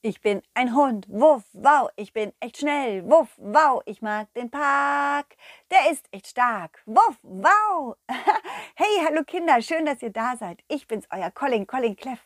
Ich 0.00 0.20
bin 0.20 0.42
ein 0.54 0.76
Hund, 0.76 1.06
wuff, 1.08 1.42
wow, 1.54 1.90
ich 1.96 2.12
bin 2.12 2.32
echt 2.38 2.58
schnell, 2.58 3.04
wuff, 3.10 3.34
wow, 3.36 3.82
ich 3.84 4.00
mag 4.00 4.32
den 4.34 4.48
Park, 4.48 5.34
der 5.72 5.90
ist 5.90 6.06
echt 6.12 6.28
stark, 6.28 6.80
wuff, 6.86 7.18
wow. 7.22 7.96
Hey, 8.76 9.04
hallo 9.04 9.24
Kinder, 9.24 9.60
schön, 9.60 9.86
dass 9.86 10.00
ihr 10.00 10.10
da 10.10 10.36
seid. 10.36 10.62
Ich 10.68 10.86
bin's, 10.86 11.08
euer 11.10 11.32
Colin, 11.32 11.66
Colin 11.66 11.96
Cleff. 11.96 12.24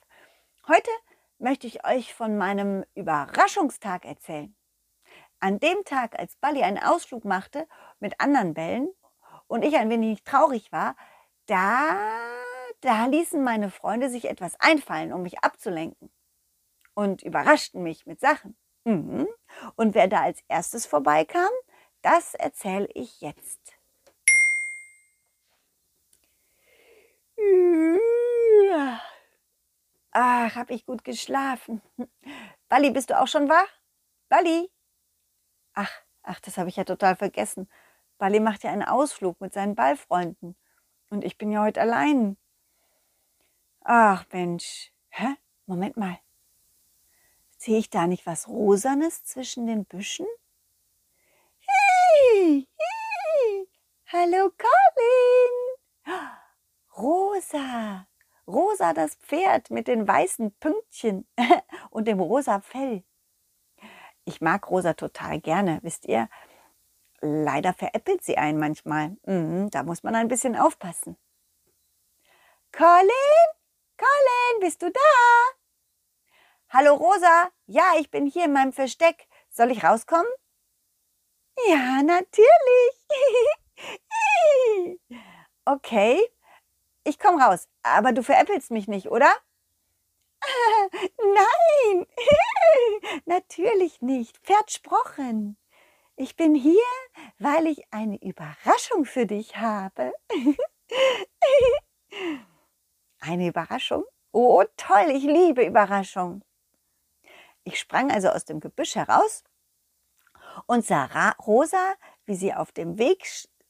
Heute 0.68 0.90
möchte 1.38 1.66
ich 1.66 1.86
euch 1.86 2.12
von 2.12 2.36
meinem 2.36 2.84
Überraschungstag 2.94 4.04
erzählen. 4.04 4.54
An 5.40 5.58
dem 5.58 5.82
Tag, 5.86 6.18
als 6.18 6.36
Bali 6.36 6.62
einen 6.62 6.78
Ausflug 6.78 7.24
machte 7.24 7.66
mit 8.00 8.20
anderen 8.20 8.52
Bällen 8.52 8.92
und 9.46 9.64
ich 9.64 9.78
ein 9.78 9.88
wenig 9.88 10.24
traurig 10.24 10.72
war, 10.72 10.94
da, 11.46 11.96
da 12.82 13.06
ließen 13.06 13.42
meine 13.42 13.70
Freunde 13.70 14.10
sich 14.10 14.28
etwas 14.28 14.60
einfallen, 14.60 15.14
um 15.14 15.22
mich 15.22 15.42
abzulenken 15.42 16.10
und 16.94 17.22
überraschten 17.22 17.82
mich 17.82 18.06
mit 18.06 18.20
Sachen. 18.20 18.56
Mhm. 18.84 19.28
Und 19.76 19.94
wer 19.94 20.08
da 20.08 20.22
als 20.22 20.42
erstes 20.48 20.86
vorbeikam, 20.86 21.50
das 22.02 22.34
erzähle 22.34 22.88
ich 22.94 23.20
jetzt. 23.20 23.60
Ach, 30.12 30.54
hab 30.56 30.70
ich 30.70 30.84
gut 30.84 31.04
geschlafen. 31.04 31.80
Bali, 32.68 32.90
bist 32.90 33.10
du 33.10 33.18
auch 33.18 33.26
schon 33.28 33.48
wach? 33.48 33.68
Bali? 34.28 34.70
Ach, 35.74 35.90
ach, 36.22 36.40
das 36.40 36.58
habe 36.58 36.68
ich 36.68 36.76
ja 36.76 36.84
total 36.84 37.16
vergessen. 37.16 37.68
Bali 38.18 38.40
macht 38.40 38.62
ja 38.62 38.70
einen 38.70 38.84
Ausflug 38.84 39.40
mit 39.40 39.54
seinen 39.54 39.74
Ballfreunden. 39.74 40.56
Und 41.08 41.24
ich 41.24 41.38
bin 41.38 41.50
ja 41.50 41.62
heute 41.62 41.80
allein. 41.80 42.36
Ach, 43.84 44.24
Mensch. 44.32 44.92
Hä? 45.08 45.34
Moment 45.66 45.96
mal. 45.96 46.18
Sehe 47.64 47.78
ich 47.78 47.90
da 47.90 48.08
nicht 48.08 48.26
was 48.26 48.48
Rosanes 48.48 49.22
zwischen 49.22 49.68
den 49.68 49.84
Büschen? 49.84 50.26
Hey, 51.60 52.66
hey, 52.76 53.68
hallo 54.06 54.50
Colin. 54.58 56.26
Rosa, 56.96 58.08
Rosa 58.48 58.92
das 58.94 59.14
Pferd 59.14 59.70
mit 59.70 59.86
den 59.86 60.08
weißen 60.08 60.50
Pünktchen 60.58 61.24
und 61.90 62.08
dem 62.08 62.18
rosa 62.18 62.60
Fell. 62.62 63.04
Ich 64.24 64.40
mag 64.40 64.68
Rosa 64.68 64.94
total 64.94 65.38
gerne, 65.38 65.78
wisst 65.82 66.06
ihr. 66.06 66.28
Leider 67.20 67.74
veräppelt 67.74 68.24
sie 68.24 68.38
einen 68.38 68.58
manchmal. 68.58 69.16
Mhm, 69.24 69.70
da 69.70 69.84
muss 69.84 70.02
man 70.02 70.16
ein 70.16 70.26
bisschen 70.26 70.56
aufpassen. 70.56 71.16
Colin? 72.72 73.46
Colin, 73.96 74.60
bist 74.60 74.82
du 74.82 74.90
da? 74.90 75.61
Hallo 76.74 76.94
Rosa, 76.94 77.50
ja, 77.66 77.84
ich 78.00 78.10
bin 78.10 78.24
hier 78.24 78.46
in 78.46 78.54
meinem 78.54 78.72
Versteck. 78.72 79.28
Soll 79.50 79.70
ich 79.72 79.84
rauskommen? 79.84 80.24
Ja, 81.68 82.02
natürlich. 82.02 82.94
okay, 85.66 86.18
ich 87.04 87.18
komme 87.18 87.44
raus, 87.44 87.68
aber 87.82 88.12
du 88.12 88.22
veräppelst 88.22 88.70
mich 88.70 88.88
nicht, 88.88 89.10
oder? 89.10 89.30
Nein, 91.18 92.06
natürlich 93.26 94.00
nicht. 94.00 94.38
Versprochen. 94.42 95.58
Ich 96.16 96.36
bin 96.36 96.54
hier, 96.54 96.80
weil 97.38 97.66
ich 97.66 97.82
eine 97.90 98.16
Überraschung 98.22 99.04
für 99.04 99.26
dich 99.26 99.58
habe. 99.58 100.14
eine 103.20 103.48
Überraschung? 103.48 104.04
Oh, 104.32 104.64
toll, 104.78 105.10
ich 105.10 105.24
liebe 105.24 105.66
Überraschungen. 105.66 106.42
Ich 107.64 107.78
sprang 107.78 108.10
also 108.10 108.28
aus 108.28 108.44
dem 108.44 108.60
Gebüsch 108.60 108.94
heraus 108.94 109.44
und 110.66 110.84
sah 110.84 111.30
Rosa, 111.46 111.94
wie 112.24 112.34
sie 112.34 112.54
auf 112.54 112.72
dem 112.72 112.98
Weg, 112.98 113.26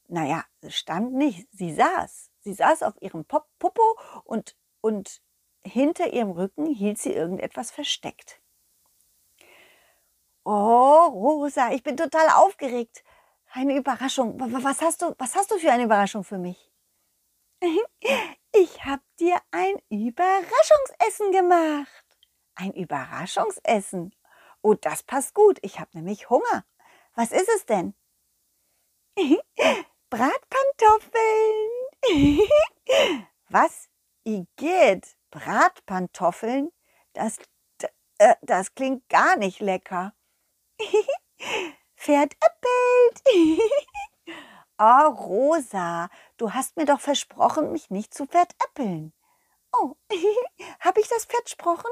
naja, 0.07 0.43
stand 0.67 1.13
nicht, 1.13 1.47
sie 1.51 1.73
saß. 1.73 2.29
Sie 2.41 2.53
saß 2.53 2.83
auf 2.83 2.93
ihrem 3.01 3.25
Pop 3.25 3.47
Popo 3.57 3.97
und, 4.25 4.55
und 4.81 5.21
hinter 5.63 6.11
ihrem 6.11 6.31
Rücken 6.31 6.65
hielt 6.65 6.97
sie 6.97 7.13
irgendetwas 7.13 7.71
versteckt. 7.71 8.41
Oh, 10.45 11.07
Rosa, 11.07 11.71
ich 11.71 11.83
bin 11.83 11.95
total 11.95 12.27
aufgeregt. 12.29 13.03
Eine 13.51 13.77
Überraschung. 13.77 14.35
Was 14.39 14.81
hast 14.81 15.01
du, 15.01 15.15
was 15.17 15.35
hast 15.35 15.51
du 15.51 15.57
für 15.57 15.71
eine 15.71 15.83
Überraschung 15.83 16.23
für 16.23 16.37
mich? 16.37 16.71
Ich 18.55 18.85
habe 18.85 19.01
dir 19.19 19.41
ein 19.49 19.81
Überraschungsessen 19.89 21.31
gemacht. 21.31 22.12
Ein 22.55 22.73
Überraschungsessen. 22.73 24.15
Oh, 24.61 24.75
das 24.75 25.03
passt 25.03 25.33
gut. 25.33 25.59
Ich 25.61 25.79
habe 25.79 25.89
nämlich 25.93 26.29
Hunger. 26.29 26.65
Was 27.15 27.31
ist 27.31 27.49
es 27.49 27.65
denn? 27.65 27.93
Bratpantoffeln. 30.09 31.69
Was? 33.49 33.89
Igitt, 34.23 35.17
Bratpantoffeln? 35.31 36.71
Das, 37.13 37.37
äh, 38.17 38.35
das 38.41 38.73
klingt 38.73 39.07
gar 39.09 39.35
nicht 39.35 39.59
lecker. 39.59 40.13
Pferd 41.97 42.33
äppelt. 42.33 43.23
oh, 44.77 45.09
Rosa, 45.09 46.09
du 46.37 46.53
hast 46.53 46.77
mir 46.77 46.85
doch 46.85 46.99
versprochen, 47.01 47.71
mich 47.71 47.89
nicht 47.89 48.13
zu 48.13 48.25
veräppeln. 48.25 49.13
Oh, 49.73 49.95
habe 50.79 51.01
ich 51.01 51.07
das 51.09 51.25
versprochen? 51.25 51.91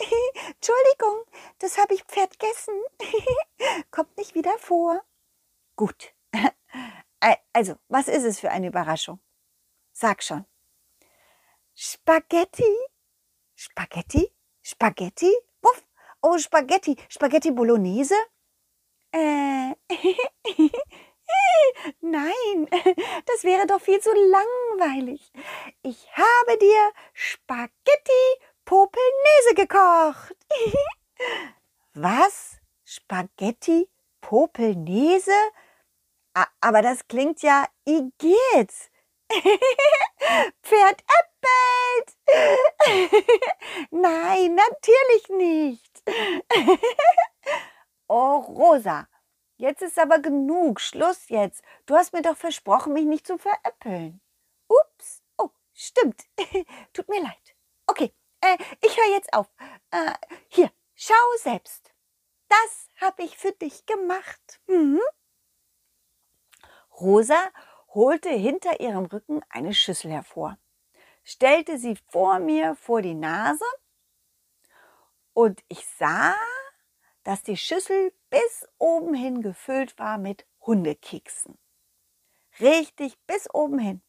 Entschuldigung, 0.48 1.24
das 1.58 1.78
habe 1.78 1.94
ich 1.94 2.04
vergessen. 2.06 2.74
Kommt 3.90 4.16
nicht 4.16 4.34
wieder 4.34 4.56
vor. 4.58 5.02
Gut. 5.76 6.14
Also, 7.52 7.74
was 7.88 8.08
ist 8.08 8.24
es 8.24 8.40
für 8.40 8.50
eine 8.50 8.68
Überraschung? 8.68 9.20
Sag 9.92 10.22
schon. 10.22 10.46
Spaghetti? 11.74 12.74
Spaghetti? 13.54 14.32
Spaghetti? 14.62 15.30
Puff. 15.60 15.84
Oh, 16.22 16.38
Spaghetti. 16.38 16.96
Spaghetti 17.08 17.50
Bolognese? 17.50 18.14
Äh. 19.12 19.74
Nein, 22.00 22.68
das 23.26 23.44
wäre 23.44 23.66
doch 23.66 23.80
viel 23.80 24.00
zu 24.00 24.10
langweilig. 24.10 25.32
Ich 25.82 26.08
habe 26.12 26.58
dir 26.58 26.92
Spaghetti 27.12 28.40
Popelnese 29.50 29.54
gekocht. 29.54 30.36
Was? 31.94 32.58
Spaghetti 32.84 33.88
Popelnese? 34.20 35.32
Aber 36.60 36.82
das 36.82 37.06
klingt 37.08 37.42
ja 37.42 37.66
igitt. 37.84 38.90
Pferd 40.62 41.02
äppelt. 41.18 42.16
Nein, 43.90 44.54
natürlich 44.54 45.28
nicht. 45.30 46.02
oh, 48.08 48.36
Rosa, 48.36 49.08
jetzt 49.56 49.82
ist 49.82 49.98
aber 49.98 50.18
genug. 50.20 50.80
Schluss 50.80 51.28
jetzt. 51.28 51.62
Du 51.86 51.94
hast 51.94 52.12
mir 52.12 52.22
doch 52.22 52.36
versprochen, 52.36 52.92
mich 52.92 53.06
nicht 53.06 53.26
zu 53.26 53.38
veräppeln. 53.38 54.20
Ups. 54.68 55.22
Oh, 55.38 55.50
stimmt. 55.74 56.24
Tut 56.92 57.08
mir 57.08 57.22
leid. 57.22 57.56
Okay, 57.86 58.12
äh, 58.40 58.56
ich 58.82 58.96
höre 58.96 59.14
jetzt 59.14 59.32
auf. 59.32 59.48
Äh, 59.90 60.12
hier, 60.48 60.70
schau 60.94 61.14
selbst. 61.38 61.92
Das 62.48 62.88
habe 63.00 63.22
ich 63.22 63.36
für 63.36 63.52
dich 63.52 63.86
gemacht. 63.86 64.60
Mhm. 64.66 65.00
Rosa 67.00 67.50
holte 67.94 68.30
hinter 68.30 68.80
ihrem 68.80 69.06
Rücken 69.06 69.40
eine 69.48 69.74
Schüssel 69.74 70.10
hervor, 70.10 70.58
stellte 71.24 71.78
sie 71.78 71.96
vor 72.08 72.38
mir 72.38 72.76
vor 72.76 73.02
die 73.02 73.14
Nase 73.14 73.64
und 75.32 75.62
ich 75.68 75.86
sah, 75.98 76.36
dass 77.22 77.42
die 77.42 77.56
Schüssel 77.56 78.12
bis 78.28 78.68
oben 78.78 79.14
hin 79.14 79.42
gefüllt 79.42 79.98
war 79.98 80.18
mit 80.18 80.46
Hundekeksen. 80.60 81.58
Richtig 82.60 83.18
bis 83.26 83.48
oben 83.52 83.78
hin. 83.78 84.02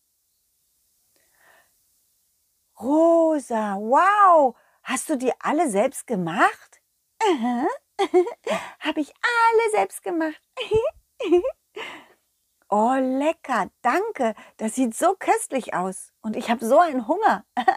Rosa, 3.31 3.77
wow, 3.77 4.57
hast 4.83 5.09
du 5.09 5.17
die 5.17 5.31
alle 5.39 5.69
selbst 5.69 6.05
gemacht? 6.05 6.81
Habe 8.79 8.99
ich 8.99 9.13
alle 9.23 9.71
selbst 9.71 10.03
gemacht. 10.03 10.41
oh, 12.69 12.95
lecker, 12.99 13.69
danke. 13.81 14.35
Das 14.57 14.75
sieht 14.75 14.95
so 14.95 15.15
köstlich 15.17 15.73
aus. 15.73 16.11
Und 16.21 16.35
ich 16.35 16.49
habe 16.49 16.65
so 16.65 16.79
einen 16.79 17.07
Hunger. 17.07 17.45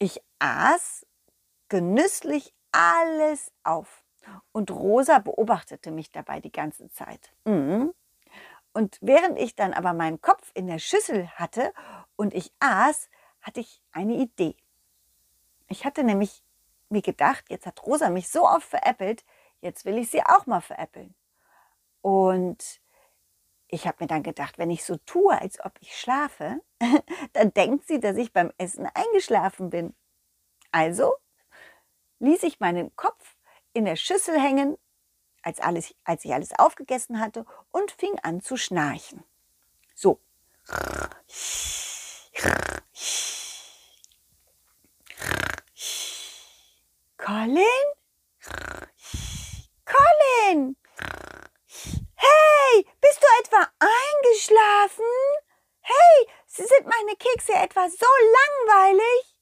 ich 0.00 0.20
aß 0.40 1.06
genüsslich 1.68 2.52
alles 2.72 3.52
auf. 3.62 4.02
Und 4.50 4.72
Rosa 4.72 5.20
beobachtete 5.20 5.92
mich 5.92 6.10
dabei 6.10 6.40
die 6.40 6.50
ganze 6.50 6.90
Zeit. 6.90 7.32
Mhm. 7.44 7.94
Und 8.72 8.98
während 9.00 9.38
ich 9.38 9.54
dann 9.54 9.72
aber 9.72 9.92
meinen 9.92 10.20
Kopf 10.20 10.50
in 10.54 10.66
der 10.66 10.80
Schüssel 10.80 11.28
hatte 11.30 11.72
und 12.16 12.34
ich 12.34 12.52
aß, 12.60 13.08
hatte 13.42 13.60
ich 13.60 13.82
eine 13.92 14.14
Idee. 14.14 14.56
Ich 15.68 15.84
hatte 15.84 16.04
nämlich 16.04 16.42
mir 16.88 17.02
gedacht, 17.02 17.44
jetzt 17.48 17.66
hat 17.66 17.84
Rosa 17.86 18.10
mich 18.10 18.28
so 18.28 18.46
oft 18.46 18.66
veräppelt, 18.66 19.24
jetzt 19.60 19.84
will 19.84 19.98
ich 19.98 20.10
sie 20.10 20.22
auch 20.22 20.46
mal 20.46 20.60
veräppeln. 20.60 21.14
Und 22.02 22.80
ich 23.68 23.86
habe 23.86 23.98
mir 24.00 24.08
dann 24.08 24.22
gedacht, 24.22 24.58
wenn 24.58 24.70
ich 24.70 24.84
so 24.84 24.96
tue, 25.06 25.38
als 25.38 25.64
ob 25.64 25.72
ich 25.80 25.98
schlafe, 25.98 26.60
dann 27.32 27.54
denkt 27.54 27.86
sie, 27.86 28.00
dass 28.00 28.16
ich 28.16 28.32
beim 28.32 28.52
Essen 28.58 28.88
eingeschlafen 28.94 29.70
bin. 29.70 29.94
Also 30.72 31.14
ließ 32.18 32.42
ich 32.42 32.60
meinen 32.60 32.94
Kopf 32.96 33.36
in 33.72 33.84
der 33.84 33.96
Schüssel 33.96 34.40
hängen, 34.40 34.76
als, 35.42 35.60
alles, 35.60 35.94
als 36.04 36.24
ich 36.24 36.34
alles 36.34 36.58
aufgegessen 36.58 37.20
hatte, 37.20 37.46
und 37.70 37.92
fing 37.92 38.18
an 38.22 38.40
zu 38.40 38.56
schnarchen. 38.56 39.22
So. 39.94 40.20
Colin? 47.16 47.64
Colin! 49.84 50.76
Hey, 52.16 52.86
bist 53.00 53.22
du 53.22 53.26
etwa 53.40 53.68
eingeschlafen? 53.78 55.04
Hey, 55.80 56.28
sind 56.46 56.86
meine 56.86 57.16
Kekse 57.16 57.52
etwa 57.52 57.88
so 57.88 58.06
langweilig? 58.06 59.36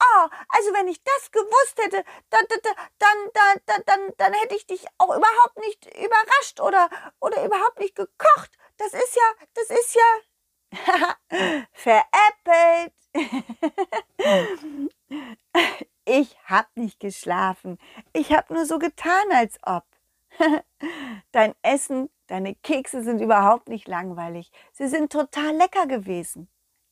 Oh, 0.00 0.28
also 0.48 0.72
wenn 0.74 0.88
ich 0.88 1.02
das 1.02 1.30
gewusst 1.32 1.78
hätte, 1.78 2.04
dann, 2.30 2.46
dann, 2.48 2.74
dann, 2.98 3.60
dann, 3.66 3.82
dann, 3.84 4.12
dann 4.16 4.32
hätte 4.32 4.54
ich 4.54 4.66
dich 4.66 4.86
auch 4.98 5.16
überhaupt 5.16 5.58
nicht 5.58 5.86
überrascht 5.96 6.60
oder, 6.60 6.88
oder 7.20 7.44
überhaupt 7.44 7.80
nicht 7.80 7.96
gekocht. 7.96 8.52
Das 8.76 8.92
ist 8.94 9.16
ja, 9.16 9.34
das 9.54 9.70
ist 9.70 9.94
ja 9.94 10.20
veräppelt. 11.72 12.94
ich 16.04 16.36
hab 16.44 16.76
nicht 16.76 17.00
geschlafen. 17.00 17.78
Ich 18.12 18.32
hab 18.32 18.50
nur 18.50 18.66
so 18.66 18.78
getan, 18.78 19.32
als 19.32 19.58
ob. 19.62 19.84
Dein 21.32 21.54
Essen, 21.62 22.10
deine 22.26 22.54
Kekse 22.54 23.02
sind 23.02 23.20
überhaupt 23.20 23.68
nicht 23.68 23.88
langweilig. 23.88 24.50
Sie 24.72 24.88
sind 24.88 25.12
total 25.12 25.56
lecker 25.56 25.86
gewesen. 25.86 26.48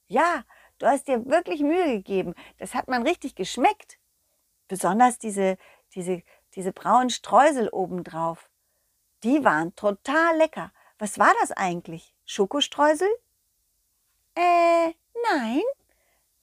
Ja, 0.09 0.45
Du 0.79 0.87
hast 0.87 1.09
dir 1.09 1.25
wirklich 1.27 1.63
Mühe 1.63 1.87
gegeben. 1.87 2.35
Das 2.59 2.75
hat 2.75 2.89
man 2.89 3.03
richtig 3.03 3.35
geschmeckt. 3.35 3.99
Besonders 4.69 5.19
diese, 5.19 5.57
diese, 5.95 6.23
diese 6.55 6.73
braunen 6.73 7.09
Streusel 7.09 7.69
obendrauf. 7.71 8.51
Die 9.23 9.43
waren 9.45 9.75
total 9.75 10.37
lecker. 10.37 10.73
Was 10.99 11.19
war 11.19 11.33
das 11.41 11.53
eigentlich? 11.53 12.15
Schokostreusel? 12.27 13.09
Äh, 14.37 14.93
nein. 15.31 15.63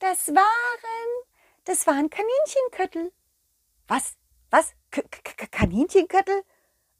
Das 0.00 0.28
waren, 0.28 1.24
das 1.64 1.86
waren 1.86 2.10
Kaninchenköttel. 2.10 3.12
Was? 3.86 4.16
Was? 4.50 4.74
K 4.90 5.00
-K 5.00 5.46
Kaninchenköttel? 5.50 6.42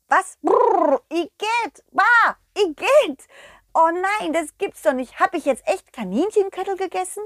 Was? 0.08 0.38
Brrr, 0.43 1.02
Igitt! 1.11 1.85
Bah! 1.91 2.37
Igitt! 2.56 3.26
Oh 3.75 3.91
nein, 3.91 4.32
das 4.32 4.56
gibt's 4.56 4.82
doch 4.82 4.93
nicht. 4.93 5.19
Hab 5.19 5.35
ich 5.35 5.44
jetzt 5.44 5.67
echt 5.67 5.93
Kaninchenköttel 5.93 6.76
gegessen? 6.76 7.25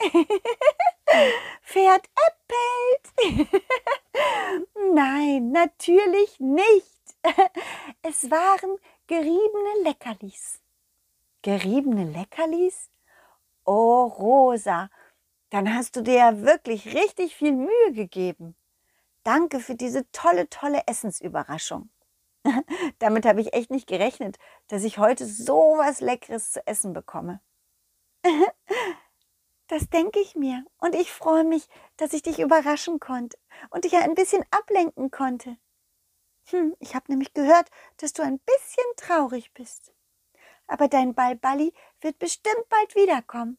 Pferd 1.62 2.08
äppelt. 2.26 3.46
nein, 4.94 5.52
natürlich 5.52 6.40
nicht. 6.40 7.16
es 8.02 8.30
waren 8.30 8.78
geriebene 9.06 9.82
Leckerlis. 9.82 10.60
Geriebene 11.42 12.04
Leckerlis? 12.04 12.91
Oh, 13.64 14.04
Rosa, 14.04 14.90
dann 15.50 15.74
hast 15.74 15.96
du 15.96 16.02
dir 16.02 16.14
ja 16.14 16.42
wirklich 16.42 16.94
richtig 16.94 17.36
viel 17.36 17.52
Mühe 17.52 17.92
gegeben. 17.92 18.56
Danke 19.24 19.60
für 19.60 19.74
diese 19.76 20.10
tolle, 20.12 20.48
tolle 20.50 20.82
Essensüberraschung. 20.86 21.90
Damit 22.98 23.26
habe 23.26 23.40
ich 23.40 23.54
echt 23.54 23.70
nicht 23.70 23.86
gerechnet, 23.86 24.38
dass 24.68 24.84
ich 24.84 24.98
heute 24.98 25.26
so 25.26 25.74
was 25.78 26.00
Leckeres 26.00 26.52
zu 26.52 26.66
essen 26.66 26.92
bekomme. 26.92 27.40
Das 29.68 29.88
denke 29.88 30.20
ich 30.20 30.36
mir. 30.36 30.66
Und 30.76 30.94
ich 30.94 31.10
freue 31.10 31.44
mich, 31.44 31.66
dass 31.96 32.12
ich 32.12 32.22
dich 32.22 32.40
überraschen 32.40 33.00
konnte 33.00 33.38
und 33.70 33.84
dich 33.84 33.96
ein 33.96 34.14
bisschen 34.14 34.44
ablenken 34.50 35.10
konnte. 35.10 35.56
Hm, 36.50 36.74
ich 36.78 36.94
habe 36.94 37.10
nämlich 37.10 37.32
gehört, 37.32 37.70
dass 37.96 38.12
du 38.12 38.22
ein 38.22 38.38
bisschen 38.38 38.84
traurig 38.96 39.54
bist. 39.54 39.91
Aber 40.72 40.88
dein 40.88 41.14
Balballi 41.14 41.74
wird 42.00 42.18
bestimmt 42.18 42.66
bald 42.70 42.94
wiederkommen. 42.94 43.58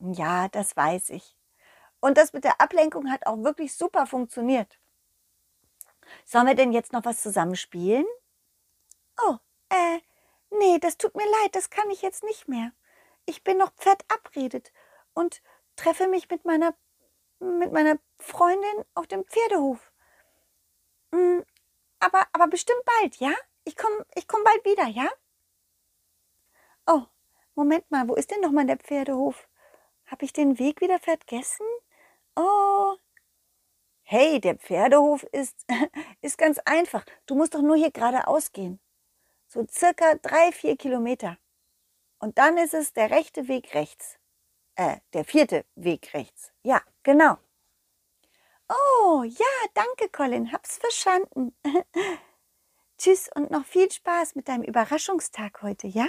Ja, 0.00 0.48
das 0.48 0.76
weiß 0.76 1.08
ich. 1.08 1.34
Und 1.98 2.18
das 2.18 2.34
mit 2.34 2.44
der 2.44 2.60
Ablenkung 2.60 3.10
hat 3.10 3.26
auch 3.26 3.42
wirklich 3.42 3.74
super 3.74 4.06
funktioniert. 4.06 4.78
Sollen 6.26 6.46
wir 6.46 6.54
denn 6.54 6.72
jetzt 6.72 6.92
noch 6.92 7.06
was 7.06 7.22
zusammen 7.22 7.56
spielen? 7.56 8.04
Oh, 9.26 9.38
äh, 9.70 10.00
nee, 10.50 10.78
das 10.78 10.98
tut 10.98 11.16
mir 11.16 11.24
leid, 11.24 11.54
das 11.54 11.70
kann 11.70 11.88
ich 11.88 12.02
jetzt 12.02 12.22
nicht 12.22 12.48
mehr. 12.48 12.72
Ich 13.24 13.42
bin 13.44 13.56
noch 13.56 13.72
verabredet 13.76 14.74
und 15.14 15.40
treffe 15.76 16.06
mich 16.06 16.28
mit 16.28 16.44
meiner, 16.44 16.74
mit 17.38 17.72
meiner 17.72 17.98
Freundin 18.18 18.84
auf 18.92 19.06
dem 19.06 19.24
Pferdehof. 19.24 19.90
Mm, 21.12 21.40
aber, 21.98 22.26
aber 22.34 22.48
bestimmt 22.48 22.84
bald, 23.00 23.16
ja? 23.16 23.32
Ich 23.64 23.74
komme 23.74 24.04
ich 24.16 24.28
komm 24.28 24.44
bald 24.44 24.66
wieder, 24.66 24.86
ja? 24.88 25.08
Oh, 26.86 27.02
Moment 27.54 27.90
mal, 27.90 28.08
wo 28.08 28.14
ist 28.14 28.30
denn 28.30 28.40
nochmal 28.40 28.66
der 28.66 28.78
Pferdehof? 28.78 29.48
Habe 30.06 30.24
ich 30.24 30.32
den 30.32 30.58
Weg 30.58 30.80
wieder 30.80 30.98
vergessen? 30.98 31.66
Oh, 32.36 32.96
Hey, 34.04 34.40
der 34.40 34.56
Pferdehof 34.56 35.22
ist, 35.32 35.64
ist 36.20 36.36
ganz 36.36 36.58
einfach. 36.66 37.04
Du 37.24 37.34
musst 37.34 37.54
doch 37.54 37.62
nur 37.62 37.76
hier 37.76 37.90
geradeaus 37.90 38.52
gehen. 38.52 38.78
So 39.48 39.66
circa 39.70 40.16
drei, 40.16 40.52
vier 40.52 40.76
Kilometer. 40.76 41.38
Und 42.18 42.36
dann 42.36 42.58
ist 42.58 42.74
es 42.74 42.92
der 42.92 43.10
rechte 43.10 43.48
Weg 43.48 43.74
rechts. 43.74 44.18
Äh, 44.74 44.98
der 45.14 45.24
vierte 45.24 45.64
Weg 45.76 46.12
rechts. 46.12 46.52
Ja, 46.62 46.82
genau. 47.02 47.38
Oh, 48.68 49.22
ja, 49.22 49.68
danke, 49.74 50.10
Colin. 50.10 50.52
Hab's 50.52 50.76
verstanden. 50.76 51.56
Tschüss 52.98 53.30
und 53.34 53.50
noch 53.50 53.64
viel 53.64 53.90
Spaß 53.90 54.34
mit 54.34 54.48
deinem 54.48 54.62
Überraschungstag 54.62 55.62
heute, 55.62 55.86
ja? 55.86 56.08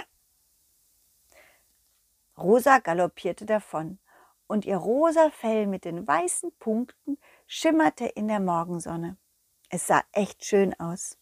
Rosa 2.36 2.78
galoppierte 2.78 3.46
davon 3.46 3.98
und 4.46 4.64
ihr 4.64 4.76
rosa 4.76 5.30
Fell 5.30 5.66
mit 5.66 5.84
den 5.84 6.06
weißen 6.06 6.52
Punkten 6.58 7.18
schimmerte 7.46 8.06
in 8.06 8.28
der 8.28 8.40
Morgensonne. 8.40 9.16
Es 9.68 9.86
sah 9.86 10.02
echt 10.12 10.44
schön 10.44 10.78
aus. 10.78 11.18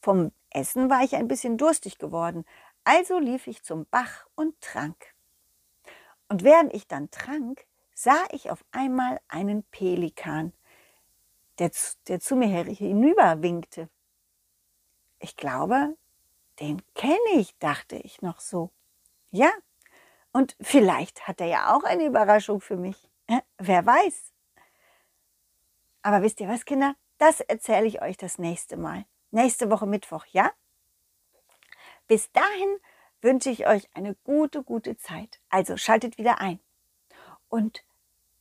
Vom 0.00 0.32
Essen 0.50 0.88
war 0.90 1.02
ich 1.02 1.16
ein 1.16 1.28
bisschen 1.28 1.58
durstig 1.58 1.98
geworden, 1.98 2.44
also 2.84 3.18
lief 3.18 3.46
ich 3.46 3.62
zum 3.62 3.86
Bach 3.86 4.26
und 4.34 4.60
trank. 4.60 5.14
Und 6.28 6.42
während 6.42 6.72
ich 6.72 6.86
dann 6.86 7.10
trank, 7.10 7.66
sah 7.94 8.24
ich 8.30 8.50
auf 8.50 8.64
einmal 8.72 9.20
einen 9.28 9.62
Pelikan, 9.64 10.52
der, 11.58 11.70
der 12.08 12.20
zu 12.20 12.36
mir 12.36 12.64
hinüber 12.64 13.42
winkte. 13.42 13.88
Ich 15.18 15.36
glaube, 15.36 15.96
den 16.60 16.82
kenne 16.94 17.16
ich, 17.34 17.56
dachte 17.58 17.96
ich 17.96 18.22
noch 18.22 18.40
so. 18.40 18.70
Ja, 19.30 19.50
und 20.32 20.56
vielleicht 20.60 21.26
hat 21.26 21.40
er 21.40 21.46
ja 21.46 21.74
auch 21.74 21.84
eine 21.84 22.04
Überraschung 22.04 22.60
für 22.60 22.76
mich. 22.76 23.08
Wer 23.58 23.86
weiß. 23.86 24.32
Aber 26.02 26.22
wisst 26.22 26.40
ihr 26.40 26.48
was, 26.48 26.64
Kinder? 26.64 26.94
Das 27.18 27.40
erzähle 27.40 27.86
ich 27.86 28.02
euch 28.02 28.18
das 28.18 28.38
nächste 28.38 28.76
Mal. 28.76 29.04
Nächste 29.30 29.70
Woche 29.70 29.86
Mittwoch, 29.86 30.26
ja? 30.26 30.52
Bis 32.06 32.30
dahin 32.32 32.76
wünsche 33.22 33.48
ich 33.50 33.66
euch 33.66 33.88
eine 33.94 34.14
gute, 34.24 34.62
gute 34.62 34.98
Zeit. 34.98 35.40
Also 35.48 35.76
schaltet 35.76 36.18
wieder 36.18 36.40
ein. 36.40 36.60
Und 37.48 37.84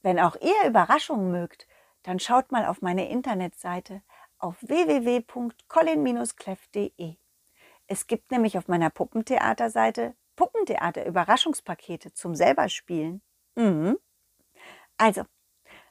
wenn 0.01 0.19
auch 0.19 0.35
ihr 0.41 0.67
Überraschungen 0.67 1.31
mögt, 1.31 1.67
dann 2.03 2.19
schaut 2.19 2.51
mal 2.51 2.65
auf 2.65 2.81
meine 2.81 3.09
Internetseite 3.09 4.01
auf 4.37 4.57
www.colin-cleff.de. 4.61 7.15
Es 7.87 8.07
gibt 8.07 8.31
nämlich 8.31 8.57
auf 8.57 8.67
meiner 8.67 8.89
Puppentheaterseite 8.89 10.15
Puppentheater-Überraschungspakete 10.35 12.13
zum 12.13 12.35
selberspielen. 12.35 13.21
Mhm. 13.55 13.97
Also, 14.97 15.23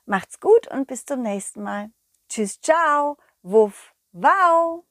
Macht's 0.06 0.38
gut 0.38 0.68
und 0.68 0.86
bis 0.86 1.06
zum 1.06 1.22
nächsten 1.22 1.62
Mal. 1.62 1.90
Tschüss, 2.28 2.60
ciao, 2.60 3.16
wuff, 3.42 3.94
wow. 4.12 4.84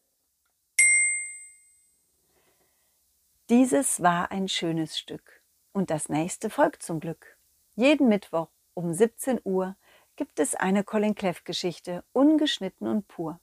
Dieses 3.50 4.02
war 4.02 4.32
ein 4.32 4.48
schönes 4.48 4.98
Stück 4.98 5.44
und 5.72 5.92
das 5.92 6.10
nächste 6.10 6.50
folgt 6.50 6.82
zum 6.82 7.00
Glück. 7.00 7.38
Jeden 7.76 8.10
Mittwoch 8.10 8.50
um 8.74 8.92
17 8.92 9.40
Uhr 9.44 9.76
gibt 10.16 10.40
es 10.40 10.56
eine 10.56 10.84
Colin 10.84 11.14
Cleff 11.14 11.44
Geschichte, 11.44 12.04
ungeschnitten 12.12 12.88
und 12.88 13.08
pur. 13.08 13.40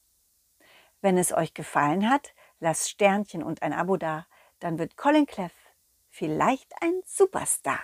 Wenn 1.02 1.16
es 1.18 1.32
euch 1.32 1.54
gefallen 1.54 2.10
hat, 2.10 2.34
lasst 2.58 2.90
Sternchen 2.90 3.44
und 3.44 3.62
ein 3.62 3.72
Abo 3.72 3.96
da, 3.96 4.26
dann 4.58 4.80
wird 4.80 4.96
Colin 4.96 5.26
Cleff 5.26 5.52
vielleicht 6.10 6.72
ein 6.82 7.00
Superstar. 7.06 7.80